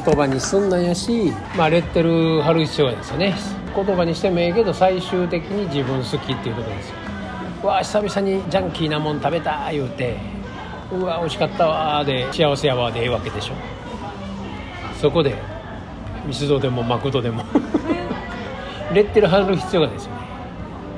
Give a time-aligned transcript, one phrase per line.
[0.00, 3.34] 言葉にすんなんやし、まあ、レッテル貼る必要ですよね。
[3.74, 6.94] 言葉にしてもええけど最終的に自分好きっていうところですよ。
[7.62, 10.16] わあ久々にジャンキーなもん食べた言うて
[10.92, 13.54] うわ美味しかったわで幸せやわでええわけでしょ。
[15.00, 15.34] そこで
[16.24, 17.42] ミスドでもマクドでも
[18.94, 20.18] レッテル貼る必要がないですよね。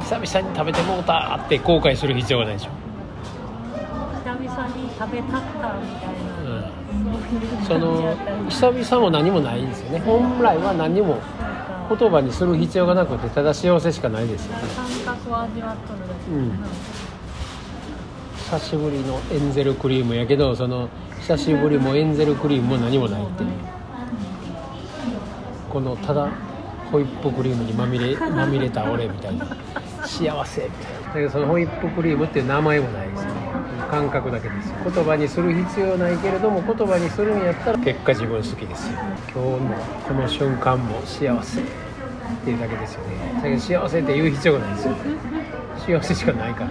[0.01, 2.71] 久々に食べてもうたって後悔する必要がないでしょ。
[4.25, 6.09] 久々に食べたったみたい
[6.45, 6.80] な、うん
[7.67, 8.17] その
[8.49, 10.01] 久々も何もないんですよね。
[10.01, 11.19] 本来は何も
[11.89, 14.63] 言葉にする必要がなくてただ幸せしかないですよね。
[16.31, 16.53] うん。
[18.37, 20.89] 久しぶりのエンゼルクリームやけどその
[21.21, 23.51] 久しぶりもエンゼルクリームも何もないっていう。
[25.71, 26.29] このただ
[26.91, 29.47] ホイップクリームにまみれまみれた俺みたいな。
[30.05, 31.09] 幸せみたいな。
[31.09, 33.25] だけどそのホイップクリームっていう名前もないです
[33.83, 34.69] 感覚だけです。
[34.69, 38.91] よ言葉にする必要ないけれども言葉にするんやったら結果自分好きです。
[38.91, 38.99] よ
[39.35, 39.75] 今日も
[40.09, 41.65] この瞬間も幸せっ
[42.45, 43.35] ていうだけですよね。
[43.37, 44.95] だけど幸せって言う必要がないですよ。
[45.79, 46.71] 幸せしかないから。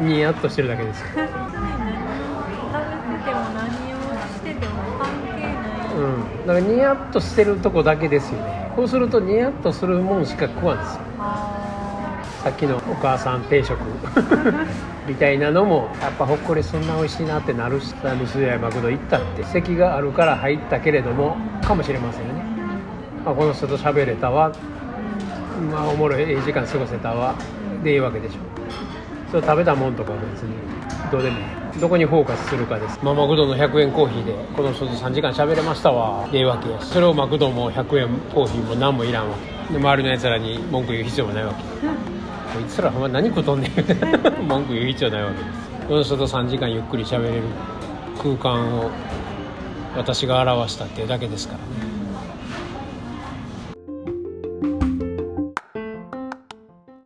[0.00, 1.00] ニヤッとしてるだけです。
[1.00, 1.06] よ
[5.98, 8.70] うん、だからニヤッとしてるとこだけですよね。
[8.76, 11.00] こうするとニヤッとするもんしか食わんですよ。
[11.18, 11.57] あ
[12.48, 13.78] さっきのお母さん定食。
[15.06, 22.42] みたいなのもやっぱほっこりそんな美味しいなってなるしミスドやマクド行ったって席があるから入ったけれどもかもしれませんよね、
[23.24, 24.50] まあ、この人と喋れたわ、
[25.70, 27.34] まあ、おもろいええ時間過ごせたわ。
[27.84, 28.36] でいいわけでしょ。
[29.30, 30.54] それ食べたもんとかは別に
[31.12, 31.80] どうでもいい。
[31.80, 36.26] どこにフォーカスするかです、まあ、マクドの100円コーヒーでこの人と3時間喋れましたわ。
[36.32, 36.86] でいいわけやし。
[36.86, 39.58] それをマクドも100円コーヒーも何もいらんわけ。
[39.72, 41.62] で周りのやつらに文句言う必要もないわけ
[42.52, 43.72] こいつらほんま何食うとんねん。
[44.46, 45.86] 文句言う必要ないわけです。
[45.88, 47.42] この人と3時間ゆっくり喋れる
[48.18, 48.90] 空間を
[49.96, 51.64] 私が表したっていうだけですからね。